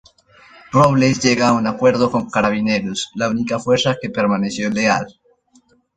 [0.71, 5.05] Robles llega a un acuerdo con Carabineros, la única fuerza que permaneció leal.